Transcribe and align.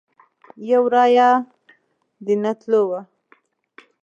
یو 0.71 0.83
رایه 0.93 1.29
د 2.25 2.27
نه 2.43 2.51
تلو 2.59 2.81
وه. 2.89 3.01